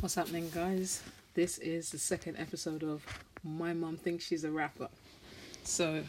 What's 0.00 0.14
happening, 0.14 0.48
guys? 0.54 1.02
This 1.34 1.58
is 1.58 1.90
the 1.90 1.98
second 1.98 2.38
episode 2.38 2.82
of 2.82 3.04
My 3.44 3.74
Mum 3.74 3.98
Thinks 3.98 4.24
She's 4.24 4.44
a 4.44 4.50
Rapper. 4.50 4.88
So, 5.62 6.02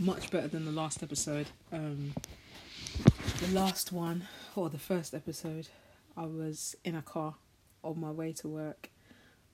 much 0.00 0.32
better 0.32 0.48
than 0.48 0.64
the 0.64 0.72
last 0.72 1.00
episode. 1.04 1.46
Um, 1.72 2.12
the 3.40 3.54
last 3.54 3.92
one, 3.92 4.26
or 4.56 4.70
the 4.70 4.78
first 4.80 5.14
episode, 5.14 5.68
I 6.16 6.24
was 6.26 6.74
in 6.84 6.96
a 6.96 7.02
car 7.02 7.36
on 7.84 8.00
my 8.00 8.10
way 8.10 8.32
to 8.32 8.48
work 8.48 8.90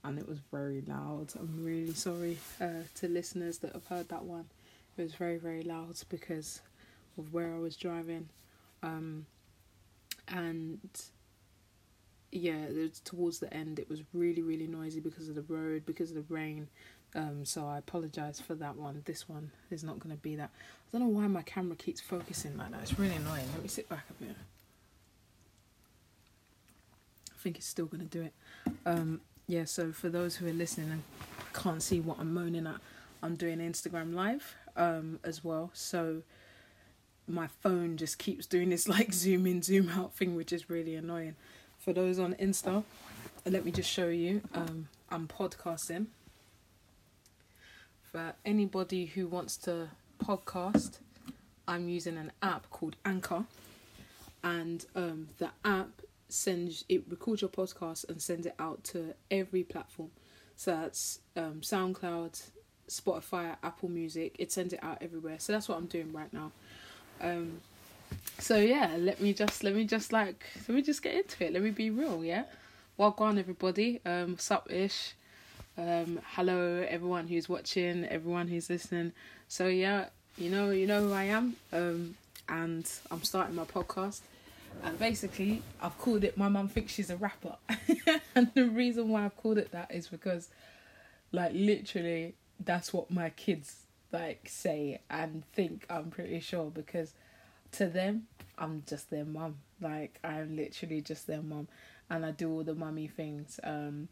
and 0.03 0.19
it 0.19 0.27
was 0.27 0.39
very 0.51 0.83
loud. 0.87 1.35
I'm 1.39 1.63
really 1.63 1.93
sorry 1.93 2.39
uh, 2.59 2.85
to 2.95 3.09
listeners 3.09 3.59
that 3.59 3.75
have 3.75 3.87
heard 3.87 4.09
that 4.09 4.25
one. 4.25 4.47
It 4.97 5.03
was 5.03 5.13
very, 5.13 5.37
very 5.37 5.63
loud 5.63 5.97
because 6.09 6.63
of 7.19 7.35
where 7.35 7.55
I 7.55 7.59
was 7.59 7.77
driving. 7.77 8.31
Um, 8.83 9.27
and 10.27 10.81
yeah, 12.33 12.67
towards 13.05 13.39
the 13.41 13.53
end, 13.53 13.79
it 13.79 13.89
was 13.89 14.03
really, 14.13 14.43
really 14.43 14.67
noisy 14.67 15.01
because 15.01 15.29
of 15.29 15.35
the 15.35 15.43
road, 15.43 15.85
because 15.87 16.11
of 16.11 16.17
the 16.17 16.35
rain. 16.35 16.69
Um, 17.15 17.45
so 17.45 17.67
I 17.67 17.79
apologize 17.79 18.41
for 18.41 18.55
that 18.57 18.77
one. 18.77 19.03
This 19.05 19.29
one 19.29 19.51
is 19.71 19.83
not 19.83 19.99
going 19.99 20.15
to 20.15 20.23
be 20.23 20.37
that. 20.37 20.51
I 20.53 20.99
don't 20.99 21.01
know 21.03 21.19
why 21.21 21.27
my 21.27 21.43
camera 21.43 21.77
keeps 21.77 22.01
focusing 22.01 22.57
like 22.57 22.71
that. 22.71 22.83
It's 22.83 22.99
really 22.99 23.17
annoying. 23.17 23.47
Let 23.53 23.63
me 23.63 23.69
sit 23.69 23.89
back 23.89 24.05
a 24.11 24.25
bit. 24.25 24.37
I 27.31 27.43
think 27.43 27.57
it's 27.57 27.67
still 27.67 27.87
going 27.87 28.07
to 28.07 28.19
do 28.19 28.23
it. 28.23 28.33
Um, 28.87 29.21
yeah, 29.49 29.65
so 29.65 29.93
for 29.93 30.09
those 30.09 30.37
who 30.37 30.47
are 30.47 30.53
listening 30.53 30.91
and 30.91 31.03
can't 31.53 31.83
see 31.83 32.01
what 32.01 32.21
I'm 32.21 32.33
moaning 32.33 32.67
at, 32.67 32.77
I'm 33.23 33.35
doing 33.35 33.59
Instagram 33.59 34.15
live 34.15 34.55
um, 34.77 35.19
as 35.25 35.43
well. 35.43 35.71
So 35.73 36.23
my 37.27 37.49
phone 37.49 37.97
just 37.97 38.19
keeps 38.19 38.47
doing 38.47 38.71
this 38.71 38.89
like 38.89 39.13
zoom 39.13 39.47
in, 39.47 39.63
zoom 39.63 39.89
out 39.89 40.15
thing, 40.15 40.37
which 40.37 40.53
is 40.53 40.71
really 40.71 40.95
annoying. 40.95 41.35
For 41.81 41.95
those 41.95 42.19
on 42.19 42.35
Insta, 42.35 42.85
let 43.47 43.65
me 43.65 43.73
just 43.73 43.89
show 43.89 44.09
you. 44.09 44.43
Um, 44.55 44.89
I'm 45.09 45.27
podcasting. 45.27 46.09
For 48.03 48.35
anybody 48.45 49.07
who 49.07 49.27
wants 49.27 49.57
to 49.59 49.89
podcast, 50.23 50.99
I'm 51.67 51.89
using 51.89 52.19
an 52.19 52.33
app 52.43 52.69
called 52.69 52.97
Anchor, 53.07 53.45
and 54.45 54.85
um, 54.95 55.29
the 55.39 55.49
app 55.65 56.03
sends 56.29 56.85
it 56.91 57.03
records 57.09 57.41
your 57.41 57.49
podcast 57.49 58.07
and 58.11 58.21
sends 58.21 58.47
it 58.47 58.55
out 58.59 58.85
to 58.85 59.15
every 59.31 59.63
platform. 59.63 60.11
So 60.57 60.73
that's 60.73 61.21
um, 61.35 61.63
SoundCloud, 61.63 62.43
Spotify, 62.91 63.57
Apple 63.63 63.89
Music. 63.89 64.37
It 64.39 64.53
sends 64.53 64.75
it 64.75 64.81
out 64.83 64.99
everywhere. 65.01 65.37
So 65.39 65.55
that's 65.55 65.67
what 65.67 65.79
I'm 65.79 65.87
doing 65.87 66.13
right 66.13 66.31
now. 66.31 66.53
Um, 67.23 67.63
so 68.39 68.57
yeah, 68.57 68.97
let 68.99 69.21
me 69.21 69.33
just 69.33 69.63
let 69.65 69.75
me 69.75 69.85
just 69.85 70.13
like 70.13 70.45
let 70.69 70.75
me 70.75 70.83
just 70.83 71.03
get 71.03 71.15
into 71.15 71.45
it. 71.45 71.53
Let 71.53 71.63
me 71.63 71.71
be 71.71 71.91
real, 71.91 72.25
yeah. 72.25 72.45
Welcome 72.97 73.27
on 73.27 73.39
everybody. 73.39 74.01
Um, 74.05 74.33
what's 74.33 74.51
up, 74.51 74.71
ish? 74.71 75.15
Um, 75.79 76.21
hello 76.35 76.85
everyone 76.89 77.29
who's 77.29 77.49
watching, 77.49 78.05
everyone 78.07 78.49
who's 78.49 78.69
listening. 78.69 79.13
So 79.49 79.67
yeah, 79.69 80.07
you 80.37 80.51
know 80.51 80.71
you 80.71 80.87
know 80.87 81.03
who 81.09 81.13
I 81.13 81.25
am. 81.25 81.57
Um, 81.73 82.17
and 82.49 82.91
I'm 83.11 83.23
starting 83.23 83.55
my 83.55 83.65
podcast. 83.65 84.21
And 84.83 84.99
basically, 84.99 85.63
I've 85.83 85.99
called 85.99 86.25
it 86.25 86.37
"My 86.37 86.49
Mum 86.49 86.69
Thinks 86.69 86.93
She's 86.93 87.11
a 87.11 87.17
Rapper," 87.17 87.57
and 88.35 88.51
the 88.55 88.69
reason 88.69 89.09
why 89.09 89.25
I've 89.25 89.37
called 89.37 89.59
it 89.59 89.73
that 89.73 89.91
is 89.91 90.09
because, 90.09 90.49
like, 91.33 91.51
literally, 91.55 92.35
that's 92.65 92.93
what 92.93 93.11
my 93.11 93.31
kids 93.31 93.87
like 94.13 94.49
say 94.49 95.01
and 95.11 95.43
think. 95.53 95.85
I'm 95.91 96.11
pretty 96.11 96.41
sure 96.41 96.71
because 96.71 97.13
to 97.73 97.87
them, 97.87 98.27
I'm 98.59 98.83
just 98.87 99.11
their 99.11 99.25
mum. 99.25 99.57
Like 99.81 100.19
I'm 100.23 100.57
literally 100.57 101.01
just 101.01 101.27
their 101.27 101.43
mum, 101.43 101.69
and 102.09 102.25
I 102.25 102.31
do 102.33 102.51
all 102.51 102.65
the 102.65 102.75
mummy 102.75 103.09
things. 103.09 103.59
Um, 103.63 104.09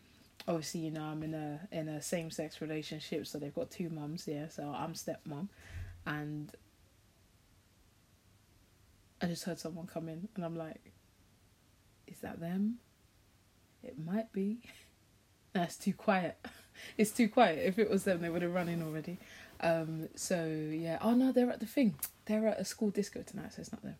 obviously, 0.46 0.80
you 0.80 0.90
know, 0.90 1.02
I'm 1.02 1.22
in 1.22 1.34
a 1.34 1.60
in 1.70 1.88
a 1.88 2.00
same 2.00 2.30
sex 2.30 2.60
relationship, 2.60 3.26
so 3.26 3.38
they've 3.38 3.54
got 3.54 3.70
two 3.70 3.90
mums. 3.90 4.26
Yeah, 4.26 4.48
so 4.48 4.74
I'm 4.74 4.94
stepmom, 4.94 5.48
and 6.06 6.52
I 9.20 9.26
just 9.26 9.44
heard 9.44 9.58
someone 9.58 9.86
come 9.86 10.08
in, 10.08 10.28
and 10.36 10.44
I'm 10.44 10.56
like, 10.56 10.92
"Is 12.06 12.18
that 12.20 12.40
them?" 12.40 12.78
It 13.82 13.96
might 13.98 14.32
be. 14.32 14.58
That's 15.52 15.76
too 15.76 15.92
quiet. 15.94 16.36
It's 16.96 17.10
too 17.10 17.28
quiet. 17.28 17.58
If 17.66 17.80
it 17.80 17.90
was 17.90 18.04
them, 18.04 18.20
they 18.20 18.30
would 18.30 18.42
have 18.42 18.54
run 18.54 18.68
in 18.68 18.84
already. 18.84 19.18
Um, 19.60 20.08
so 20.14 20.46
yeah. 20.46 20.98
Oh 21.00 21.14
no, 21.14 21.32
they're 21.32 21.50
at 21.50 21.60
the 21.60 21.66
thing. 21.66 21.94
They're 22.26 22.48
at 22.48 22.60
a 22.60 22.64
school 22.64 22.90
disco 22.90 23.22
tonight, 23.22 23.54
so 23.54 23.60
it's 23.60 23.72
not 23.72 23.82
them. 23.82 23.96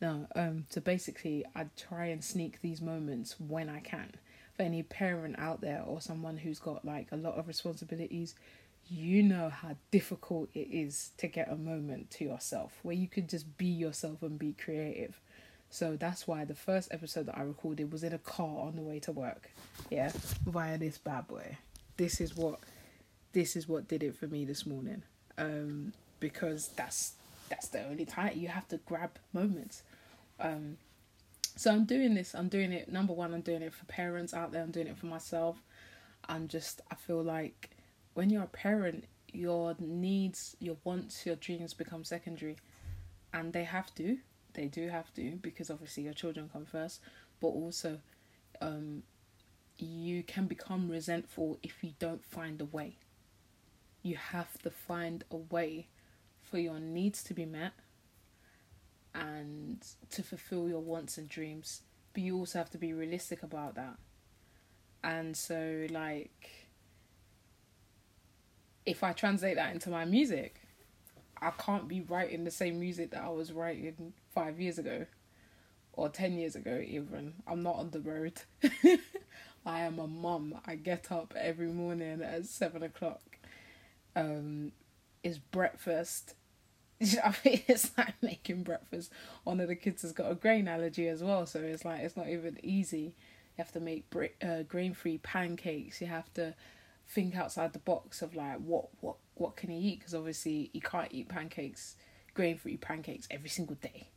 No. 0.00 0.26
Um. 0.34 0.66
So 0.68 0.80
basically, 0.80 1.44
I 1.54 1.66
try 1.76 2.06
and 2.06 2.22
sneak 2.22 2.60
these 2.60 2.80
moments 2.80 3.36
when 3.38 3.68
I 3.68 3.80
can. 3.80 4.12
For 4.56 4.62
any 4.62 4.82
parent 4.82 5.38
out 5.38 5.60
there 5.60 5.82
or 5.86 6.00
someone 6.00 6.38
who's 6.38 6.58
got 6.58 6.84
like 6.84 7.08
a 7.12 7.16
lot 7.16 7.34
of 7.34 7.46
responsibilities, 7.46 8.34
you 8.88 9.22
know 9.22 9.50
how 9.50 9.76
difficult 9.90 10.48
it 10.54 10.68
is 10.70 11.10
to 11.18 11.26
get 11.26 11.50
a 11.50 11.56
moment 11.56 12.10
to 12.12 12.24
yourself 12.24 12.78
where 12.82 12.94
you 12.94 13.08
could 13.08 13.28
just 13.28 13.58
be 13.58 13.66
yourself 13.66 14.22
and 14.22 14.38
be 14.38 14.52
creative. 14.52 15.20
So 15.70 15.96
that's 15.96 16.26
why 16.26 16.44
the 16.44 16.54
first 16.54 16.88
episode 16.92 17.26
that 17.26 17.36
I 17.36 17.42
recorded 17.42 17.92
was 17.92 18.04
in 18.04 18.12
a 18.12 18.18
car 18.18 18.66
on 18.66 18.76
the 18.76 18.82
way 18.82 19.00
to 19.00 19.12
work. 19.12 19.50
Yeah, 19.90 20.12
via 20.46 20.78
this 20.78 20.98
bad 20.98 21.26
boy. 21.26 21.58
This 21.96 22.20
is 22.20 22.36
what 22.36 22.60
this 23.36 23.54
is 23.54 23.68
what 23.68 23.86
did 23.86 24.02
it 24.02 24.16
for 24.16 24.26
me 24.26 24.46
this 24.46 24.64
morning. 24.64 25.02
Um, 25.36 25.92
because 26.20 26.68
that's 26.68 27.12
that's 27.50 27.68
the 27.68 27.84
only 27.84 28.06
time 28.06 28.32
you 28.34 28.48
have 28.48 28.66
to 28.68 28.78
grab 28.78 29.10
moments. 29.34 29.82
Um, 30.40 30.78
so 31.54 31.70
I'm 31.70 31.84
doing 31.84 32.14
this. 32.14 32.34
I'm 32.34 32.48
doing 32.48 32.72
it. 32.72 32.90
Number 32.90 33.12
one, 33.12 33.34
I'm 33.34 33.42
doing 33.42 33.60
it 33.60 33.74
for 33.74 33.84
parents 33.84 34.32
out 34.32 34.52
there. 34.52 34.62
I'm 34.62 34.70
doing 34.70 34.86
it 34.86 34.96
for 34.96 35.04
myself. 35.04 35.58
I'm 36.30 36.48
just. 36.48 36.80
I 36.90 36.94
feel 36.94 37.22
like 37.22 37.68
when 38.14 38.30
you're 38.30 38.44
a 38.44 38.46
parent, 38.46 39.04
your 39.30 39.76
needs, 39.78 40.56
your 40.58 40.78
wants, 40.84 41.26
your 41.26 41.36
dreams 41.36 41.74
become 41.74 42.04
secondary, 42.04 42.56
and 43.34 43.52
they 43.52 43.64
have 43.64 43.94
to. 43.96 44.16
They 44.54 44.64
do 44.64 44.88
have 44.88 45.12
to 45.12 45.32
because 45.42 45.70
obviously 45.70 46.04
your 46.04 46.14
children 46.14 46.48
come 46.50 46.64
first, 46.64 47.02
but 47.42 47.48
also, 47.48 47.98
um, 48.62 49.02
you 49.76 50.22
can 50.22 50.46
become 50.46 50.88
resentful 50.88 51.58
if 51.62 51.84
you 51.84 51.92
don't 51.98 52.24
find 52.24 52.62
a 52.62 52.64
way. 52.64 52.96
You 54.06 54.14
have 54.14 54.56
to 54.62 54.70
find 54.70 55.24
a 55.32 55.36
way 55.36 55.88
for 56.40 56.58
your 56.58 56.78
needs 56.78 57.24
to 57.24 57.34
be 57.34 57.44
met 57.44 57.72
and 59.12 59.84
to 60.10 60.22
fulfill 60.22 60.68
your 60.68 60.78
wants 60.78 61.18
and 61.18 61.28
dreams. 61.28 61.80
But 62.12 62.22
you 62.22 62.38
also 62.38 62.60
have 62.60 62.70
to 62.70 62.78
be 62.78 62.92
realistic 62.92 63.42
about 63.42 63.74
that. 63.74 63.96
And 65.02 65.36
so, 65.36 65.88
like, 65.90 66.68
if 68.84 69.02
I 69.02 69.12
translate 69.12 69.56
that 69.56 69.74
into 69.74 69.90
my 69.90 70.04
music, 70.04 70.60
I 71.42 71.50
can't 71.50 71.88
be 71.88 72.00
writing 72.00 72.44
the 72.44 72.52
same 72.52 72.78
music 72.78 73.10
that 73.10 73.24
I 73.24 73.30
was 73.30 73.52
writing 73.52 74.12
five 74.32 74.60
years 74.60 74.78
ago 74.78 75.06
or 75.94 76.10
10 76.10 76.38
years 76.38 76.54
ago, 76.54 76.80
even. 76.86 77.34
I'm 77.44 77.64
not 77.64 77.74
on 77.74 77.90
the 77.90 78.00
road. 78.00 78.34
I 79.66 79.80
am 79.80 79.98
a 79.98 80.06
mum. 80.06 80.60
I 80.64 80.76
get 80.76 81.10
up 81.10 81.34
every 81.36 81.66
morning 81.66 82.22
at 82.22 82.46
seven 82.46 82.84
o'clock. 82.84 83.35
Um, 84.16 84.72
it's 85.22 85.38
breakfast. 85.38 86.34
I 87.00 87.34
mean, 87.44 87.62
it's 87.68 87.92
like 87.96 88.14
making 88.22 88.64
breakfast. 88.64 89.12
One 89.44 89.60
of 89.60 89.68
the 89.68 89.76
kids 89.76 90.02
has 90.02 90.12
got 90.12 90.32
a 90.32 90.34
grain 90.34 90.66
allergy 90.66 91.08
as 91.08 91.22
well, 91.22 91.46
so 91.46 91.60
it's 91.60 91.84
like 91.84 92.00
it's 92.00 92.16
not 92.16 92.28
even 92.28 92.58
easy. 92.62 93.14
You 93.56 93.62
have 93.62 93.72
to 93.72 93.80
make 93.80 94.06
uh, 94.42 94.62
grain-free 94.64 95.18
pancakes. 95.18 96.00
You 96.00 96.08
have 96.08 96.32
to 96.34 96.54
think 97.08 97.36
outside 97.36 97.72
the 97.72 97.78
box 97.78 98.20
of 98.20 98.34
like 98.34 98.58
what 98.58 98.88
what 99.00 99.16
what 99.34 99.54
can 99.54 99.70
he 99.70 99.78
eat 99.78 100.00
because 100.00 100.14
obviously 100.14 100.70
he 100.72 100.80
can't 100.80 101.12
eat 101.12 101.28
pancakes, 101.28 101.96
grain-free 102.34 102.78
pancakes 102.78 103.28
every 103.30 103.48
single 103.48 103.76
day. 103.76 104.08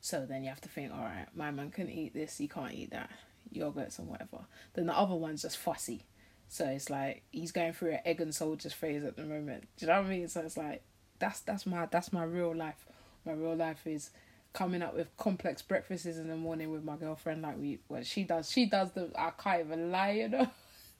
So 0.00 0.24
then 0.24 0.42
you 0.42 0.48
have 0.48 0.62
to 0.62 0.68
think, 0.68 0.92
all 0.92 1.00
right, 1.00 1.26
my 1.34 1.50
man 1.50 1.70
can 1.70 1.90
eat 1.90 2.14
this, 2.14 2.38
he 2.38 2.48
can't 2.48 2.72
eat 2.72 2.90
that 2.90 3.10
yogurts 3.54 3.98
and 3.98 4.08
whatever. 4.08 4.46
Then 4.74 4.86
the 4.86 4.96
other 4.96 5.14
one's 5.14 5.42
just 5.42 5.58
fussy. 5.58 6.04
So 6.50 6.66
it's 6.66 6.90
like 6.90 7.22
he's 7.30 7.52
going 7.52 7.72
through 7.72 7.92
an 7.92 8.00
egg 8.04 8.20
and 8.20 8.34
soldiers 8.34 8.72
phase 8.72 9.04
at 9.04 9.16
the 9.16 9.22
moment. 9.22 9.68
Do 9.76 9.86
you 9.86 9.92
know 9.92 10.00
what 10.00 10.06
I 10.06 10.10
mean? 10.10 10.28
So 10.28 10.40
it's 10.40 10.56
like 10.56 10.82
that's 11.20 11.38
that's 11.40 11.64
my 11.64 11.86
that's 11.86 12.12
my 12.12 12.24
real 12.24 12.52
life. 12.52 12.84
My 13.24 13.32
real 13.32 13.54
life 13.54 13.86
is 13.86 14.10
coming 14.52 14.82
up 14.82 14.96
with 14.96 15.16
complex 15.16 15.62
breakfasts 15.62 16.06
in 16.06 16.26
the 16.26 16.34
morning 16.34 16.72
with 16.72 16.82
my 16.82 16.96
girlfriend 16.96 17.40
like 17.42 17.56
we 17.56 17.78
well 17.88 18.02
she 18.02 18.24
does 18.24 18.50
she 18.50 18.66
does 18.66 18.90
the 18.90 19.12
I 19.16 19.30
can't 19.40 19.66
even 19.66 19.92
lie, 19.92 20.10
you 20.10 20.28
know. 20.28 20.50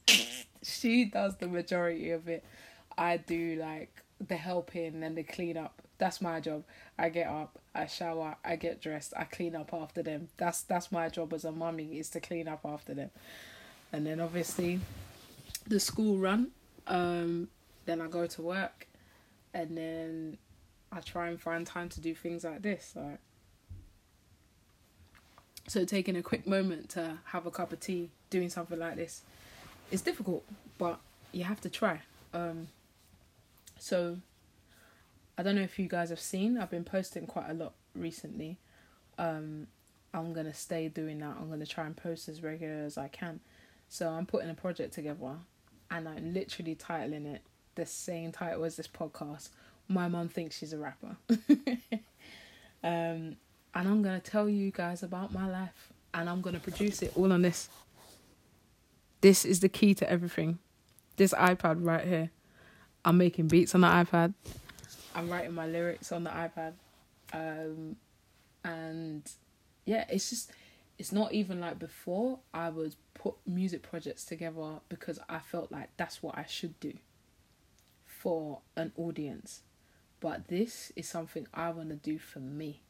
she 0.62 1.06
does 1.06 1.37
the 1.38 1.49
majority 1.49 2.12
of 2.12 2.29
it. 2.29 2.44
I 2.96 3.17
do 3.17 3.56
like 3.56 4.05
the 4.25 4.37
helping 4.37 5.03
and 5.03 5.17
the 5.19 5.25
clean 5.25 5.56
up. 5.56 5.82
That's 5.99 6.20
my 6.20 6.38
job. 6.38 6.62
I 6.96 7.08
get 7.08 7.26
up, 7.26 7.58
I 7.75 7.87
shower, 7.87 8.37
I 8.44 8.55
get 8.55 8.81
dressed, 8.81 9.14
I 9.17 9.25
clean 9.25 9.56
up 9.56 9.75
after 9.75 10.05
them. 10.05 10.29
That's 10.37 10.62
that's 10.62 10.93
my 10.93 11.08
job 11.08 11.32
as 11.32 11.44
a 11.44 11.50
mummy 11.50 11.99
is 11.99 12.08
to 12.11 12.20
clean 12.20 12.46
up 12.46 12.61
after 12.64 12.94
them. 12.94 13.11
And 13.93 14.06
then 14.06 14.20
obviously 14.20 14.79
the 15.70 15.81
school 15.81 16.19
run. 16.19 16.49
Um, 16.87 17.49
then 17.87 18.00
I 18.00 18.08
go 18.08 18.26
to 18.26 18.43
work 18.43 18.88
and 19.55 19.76
then 19.76 20.38
I 20.93 21.00
try 21.00 21.28
and 21.28 21.40
find 21.40 21.67
time 21.67 21.88
to 21.90 22.00
do 22.00 22.14
things 22.14 22.44
like 22.44 22.62
this. 22.62 22.93
Like 22.94 23.20
So 25.69 25.84
taking 25.84 26.17
a 26.17 26.22
quick 26.22 26.46
moment 26.46 26.90
to 26.90 27.19
have 27.26 27.46
a 27.46 27.50
cup 27.50 27.72
of 27.72 27.81
tea, 27.81 28.11
doing 28.28 28.50
something 28.50 28.78
like 28.78 28.96
this, 28.96 29.22
it's 29.90 30.02
difficult, 30.02 30.44
but 30.78 30.99
you 31.32 31.44
have 31.44 31.61
to 31.62 31.70
try. 31.70 32.00
Um, 32.34 32.69
so 33.78 34.19
I 35.38 35.43
don't 35.43 35.55
know 35.55 35.62
if 35.62 35.78
you 35.78 35.88
guys 35.88 36.11
have 36.11 36.20
seen. 36.20 36.58
I've 36.58 36.70
been 36.70 36.84
posting 36.84 37.26
quite 37.26 37.49
a 37.49 37.55
lot 37.55 37.72
recently. 37.94 38.58
Um, 39.19 39.69
I'm 40.12 40.32
gonna 40.32 40.55
stay 40.55 40.88
doing 40.88 41.19
that. 41.20 41.37
I'm 41.40 41.49
gonna 41.49 41.67
try 41.67 41.87
and 41.87 41.96
post 41.96 42.28
as 42.28 42.43
regular 42.43 42.82
as 42.84 42.99
I 42.99 43.08
can. 43.08 43.40
So 43.88 44.08
I'm 44.08 44.26
putting 44.26 44.50
a 44.50 44.55
project 44.55 44.94
together, 44.94 45.37
and 45.91 46.09
I'm 46.09 46.33
literally 46.33 46.75
titling 46.75 47.27
it 47.35 47.43
the 47.75 47.87
same 47.87 48.33
title 48.33 48.65
as 48.65 48.77
this 48.77 48.89
podcast. 48.89 49.51
My 49.89 50.09
mum 50.09 50.29
thinks 50.29 50.59
she's 50.59 50.73
a 50.73 50.79
rapper. 50.79 51.17
um, 51.29 51.37
and 52.83 53.37
I'm 53.75 54.03
gonna 54.03 54.21
tell 54.21 54.49
you 54.49 54.71
guys 54.71 55.03
about 55.03 55.33
my 55.33 55.49
life, 55.49 55.93
and 56.15 56.29
I'm 56.29 56.41
gonna 56.41 56.61
produce 56.61 57.03
it 57.03 57.13
all 57.17 57.33
on 57.33 57.43
this. 57.43 57.69
This 59.21 59.45
is 59.45 59.61
the 59.61 59.69
key 59.69 59.95
to 59.95 60.11
everything. 60.11 60.59
This 61.17 61.35
iPad 61.35 61.85
right 61.85 62.07
here. 62.07 62.31
I'm 63.05 63.19
making 63.19 63.49
beats 63.49 63.75
on 63.75 63.83
the 63.83 63.89
iPad. 63.89 64.35
I'm 65.15 65.29
writing 65.29 65.55
my 65.55 65.67
lyrics 65.67 66.13
on 66.13 66.25
the 66.25 66.31
iPad. 66.31 66.73
Um, 67.33 67.97
and 68.65 69.23
yeah, 69.85 70.05
it's 70.09 70.31
just 70.31 70.53
it's 71.00 71.12
not 71.12 71.32
even 71.32 71.61
like 71.61 71.79
before 71.79 72.41
I 72.52 72.69
would 72.69 72.94
put 73.14 73.37
music 73.47 73.81
projects 73.82 74.26
together 74.26 74.81
because 74.91 75.19
I 75.31 75.38
felt 75.38 75.73
like 75.73 75.88
that's 75.97 76.23
what 76.23 76.37
I 76.37 76.44
should 76.47 76.79
do 76.79 76.93
for 78.05 78.61
an 78.76 78.93
audience. 78.99 79.62
But 80.20 80.49
this 80.49 80.93
is 80.97 81.08
something 81.08 81.47
I 81.55 81.70
want 81.70 81.88
to 81.88 81.97
do 81.97 82.19
for 82.19 82.41
me. 82.41 82.82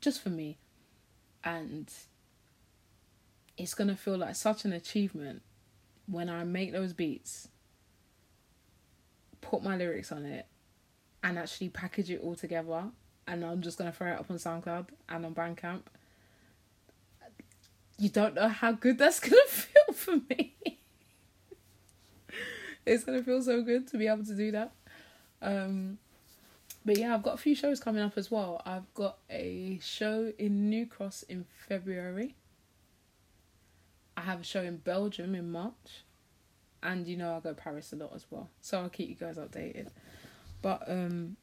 Just 0.00 0.20
for 0.20 0.30
me. 0.30 0.58
And 1.44 1.88
it's 3.56 3.74
going 3.74 3.86
to 3.86 3.94
feel 3.94 4.18
like 4.18 4.34
such 4.34 4.64
an 4.64 4.72
achievement 4.72 5.42
when 6.06 6.28
I 6.28 6.42
make 6.42 6.72
those 6.72 6.92
beats, 6.92 7.46
put 9.40 9.62
my 9.62 9.76
lyrics 9.76 10.10
on 10.10 10.26
it, 10.26 10.46
and 11.22 11.38
actually 11.38 11.68
package 11.68 12.10
it 12.10 12.20
all 12.20 12.34
together. 12.34 12.86
And 13.28 13.44
I'm 13.44 13.62
just 13.62 13.78
going 13.78 13.92
to 13.92 13.96
throw 13.96 14.08
it 14.08 14.18
up 14.18 14.28
on 14.28 14.38
SoundCloud 14.38 14.88
and 15.08 15.24
on 15.24 15.36
Bandcamp. 15.36 15.82
You 17.98 18.08
don't 18.08 18.34
know 18.34 18.48
how 18.48 18.72
good 18.72 18.98
that's 18.98 19.20
to 19.20 19.30
feel 19.48 19.94
for 19.94 20.20
me. 20.30 20.54
it's 22.86 23.04
to 23.04 23.22
feel 23.22 23.42
so 23.42 23.62
good 23.62 23.88
to 23.88 23.98
be 23.98 24.06
able 24.06 24.24
to 24.24 24.34
do 24.34 24.52
that. 24.52 24.72
Um, 25.42 25.98
but 26.84 26.96
yeah, 26.96 27.12
I've 27.12 27.22
got 27.22 27.34
a 27.34 27.38
few 27.38 27.54
shows 27.54 27.80
coming 27.80 28.02
up 28.02 28.16
as 28.16 28.30
well. 28.30 28.62
I've 28.64 28.92
got 28.94 29.18
a 29.28 29.78
show 29.82 30.32
in 30.38 30.70
New 30.70 30.86
Cross 30.86 31.24
in 31.24 31.44
February. 31.68 32.36
I 34.16 34.22
have 34.22 34.40
a 34.40 34.44
show 34.44 34.62
in 34.62 34.78
Belgium 34.78 35.34
in 35.34 35.50
March. 35.50 36.04
And 36.82 37.08
you 37.08 37.16
know 37.16 37.36
I 37.36 37.40
go 37.40 37.54
Paris 37.54 37.92
a 37.92 37.96
lot 37.96 38.12
as 38.14 38.26
well. 38.30 38.48
So 38.60 38.80
I'll 38.80 38.88
keep 38.88 39.08
you 39.08 39.16
guys 39.16 39.36
updated. 39.36 39.88
But 40.62 40.84
um 40.88 41.36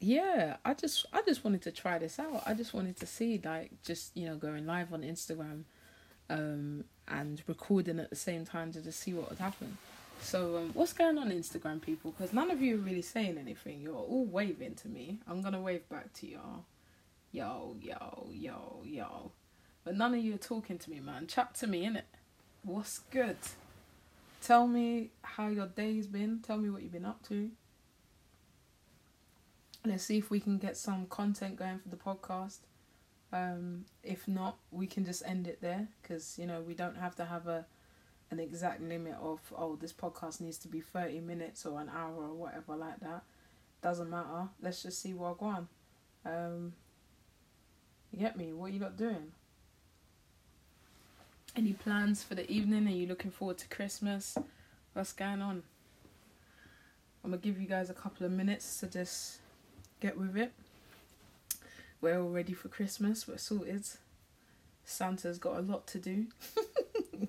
yeah, 0.00 0.56
I 0.64 0.72
just 0.72 1.04
I 1.12 1.20
just 1.22 1.44
wanted 1.44 1.62
to 1.62 1.70
try 1.70 1.98
this 1.98 2.18
out. 2.18 2.42
I 2.46 2.54
just 2.54 2.72
wanted 2.72 2.96
to 3.00 3.06
see 3.06 3.40
like 3.44 3.70
just, 3.84 4.16
you 4.16 4.26
know, 4.26 4.36
going 4.36 4.66
live 4.66 4.94
on 4.94 5.02
Instagram 5.02 5.64
um 6.30 6.84
and 7.08 7.42
recording 7.46 7.98
at 7.98 8.08
the 8.08 8.16
same 8.16 8.44
time 8.44 8.72
to 8.72 8.80
just 8.80 9.00
see 9.00 9.12
what 9.12 9.28
would 9.28 9.38
happen. 9.38 9.76
So 10.22 10.58
um, 10.58 10.70
what's 10.74 10.92
going 10.92 11.18
on 11.18 11.30
Instagram 11.30 11.82
people? 11.82 12.12
Because 12.12 12.32
none 12.32 12.50
of 12.50 12.62
you 12.62 12.76
are 12.76 12.78
really 12.78 13.02
saying 13.02 13.36
anything. 13.38 13.80
You're 13.80 13.96
all 13.96 14.26
waving 14.26 14.76
to 14.76 14.88
me. 14.88 15.18
I'm 15.26 15.42
gonna 15.42 15.60
wave 15.60 15.88
back 15.88 16.12
to 16.14 16.26
y'all. 16.26 16.64
Yo, 17.32 17.76
yo, 17.80 18.28
yo, 18.32 18.82
yo. 18.84 19.32
But 19.84 19.96
none 19.96 20.14
of 20.14 20.20
you 20.20 20.34
are 20.34 20.38
talking 20.38 20.78
to 20.78 20.90
me, 20.90 21.00
man. 21.00 21.26
Chat 21.26 21.54
to 21.56 21.66
me, 21.66 21.86
innit? 21.86 22.02
What's 22.62 22.98
good? 22.98 23.38
Tell 24.42 24.66
me 24.66 25.10
how 25.22 25.48
your 25.48 25.66
day's 25.66 26.06
been. 26.06 26.40
Tell 26.40 26.58
me 26.58 26.70
what 26.70 26.82
you've 26.82 26.92
been 26.92 27.06
up 27.06 27.26
to. 27.28 27.50
Let's 29.84 30.04
see 30.04 30.18
if 30.18 30.30
we 30.30 30.40
can 30.40 30.58
get 30.58 30.76
some 30.76 31.06
content 31.06 31.56
going 31.56 31.78
for 31.78 31.88
the 31.88 31.96
podcast. 31.96 32.58
Um, 33.32 33.84
if 34.02 34.26
not, 34.26 34.56
we 34.70 34.86
can 34.86 35.04
just 35.04 35.22
end 35.24 35.46
it 35.46 35.60
there 35.60 35.88
because 36.02 36.38
you 36.38 36.46
know 36.46 36.60
we 36.60 36.74
don't 36.74 36.96
have 36.96 37.14
to 37.16 37.24
have 37.24 37.46
a 37.46 37.64
an 38.30 38.38
exact 38.38 38.80
limit 38.80 39.14
of 39.20 39.40
oh 39.56 39.76
this 39.76 39.92
podcast 39.92 40.40
needs 40.40 40.58
to 40.58 40.68
be 40.68 40.80
thirty 40.80 41.20
minutes 41.20 41.64
or 41.64 41.80
an 41.80 41.88
hour 41.88 42.24
or 42.24 42.34
whatever 42.34 42.76
like 42.76 43.00
that. 43.00 43.22
Doesn't 43.82 44.10
matter. 44.10 44.48
Let's 44.60 44.82
just 44.82 45.00
see 45.00 45.14
what 45.14 45.38
going. 45.38 45.68
Um, 46.24 46.72
you 48.12 48.18
get 48.18 48.36
me? 48.36 48.52
What 48.52 48.70
are 48.70 48.74
you 48.74 48.80
not 48.80 48.96
doing? 48.96 49.32
Any 51.56 51.72
plans 51.72 52.22
for 52.22 52.34
the 52.34 52.50
evening? 52.50 52.86
Are 52.86 52.90
you 52.90 53.06
looking 53.06 53.30
forward 53.30 53.58
to 53.58 53.68
Christmas? 53.68 54.36
What's 54.92 55.12
going 55.12 55.40
on? 55.40 55.62
I'm 57.24 57.30
gonna 57.30 57.38
give 57.42 57.60
you 57.60 57.66
guys 57.66 57.90
a 57.90 57.94
couple 57.94 58.26
of 58.26 58.32
minutes 58.32 58.80
to 58.80 58.86
just 58.86 59.38
get 60.00 60.18
with 60.18 60.36
it. 60.36 60.52
We're 62.02 62.18
all 62.18 62.30
ready 62.30 62.54
for 62.54 62.68
Christmas. 62.68 63.28
We're 63.28 63.36
sorted. 63.36 63.86
Santa's 64.84 65.38
got 65.38 65.58
a 65.58 65.60
lot 65.60 65.86
to 65.88 65.98
do. 65.98 66.28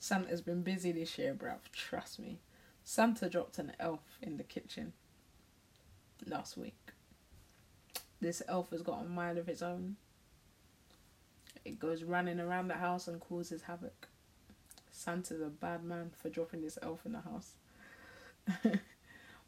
Santa's 0.00 0.40
been 0.40 0.62
busy 0.62 0.90
this 0.90 1.16
year, 1.16 1.32
bruv. 1.32 1.58
Trust 1.72 2.18
me. 2.18 2.40
Santa 2.82 3.28
dropped 3.28 3.58
an 3.58 3.72
elf 3.78 4.18
in 4.20 4.36
the 4.36 4.42
kitchen 4.42 4.94
last 6.26 6.56
week. 6.56 6.90
This 8.20 8.42
elf 8.48 8.70
has 8.70 8.82
got 8.82 9.04
a 9.04 9.08
mind 9.08 9.38
of 9.38 9.48
its 9.48 9.62
own. 9.62 9.94
It 11.64 11.78
goes 11.78 12.02
running 12.02 12.40
around 12.40 12.66
the 12.66 12.74
house 12.74 13.06
and 13.06 13.20
causes 13.20 13.62
havoc. 13.62 14.08
Santa's 14.90 15.40
a 15.40 15.46
bad 15.46 15.84
man 15.84 16.10
for 16.20 16.28
dropping 16.28 16.62
this 16.62 16.78
elf 16.82 17.06
in 17.06 17.12
the 17.12 17.20
house. 17.20 17.52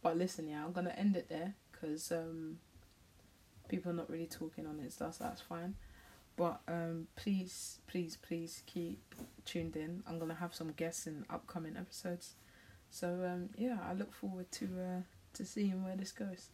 but 0.03 0.17
listen, 0.17 0.49
yeah, 0.49 0.65
I'm 0.65 0.73
gonna 0.73 0.95
end 0.97 1.17
it 1.17 1.29
there 1.29 1.55
because 1.73 2.13
um, 2.13 2.59
people 3.69 3.91
are 3.91 3.95
not 3.95 4.11
really 4.11 4.27
talking 4.27 4.67
on 4.67 4.81
it, 4.81 4.93
so 4.93 5.05
that's, 5.05 5.19
that's 5.19 5.41
fine. 5.41 5.75
But 6.37 6.61
um, 6.67 7.07
please, 7.17 7.79
please, 7.87 8.19
please 8.21 8.63
keep 8.67 9.15
tuned 9.45 9.77
in. 9.77 10.03
I'm 10.07 10.19
gonna 10.19 10.35
have 10.35 10.55
some 10.55 10.73
guests 10.73 11.07
in 11.07 11.25
upcoming 11.31 11.77
episodes. 11.77 12.35
So 12.91 13.09
um, 13.09 13.51
yeah, 13.57 13.79
I 13.89 13.93
look 13.93 14.13
forward 14.13 14.51
to 14.53 14.65
uh, 14.65 15.03
to 15.35 15.45
seeing 15.45 15.85
where 15.85 15.97
this 15.97 16.13
goes. 16.13 16.49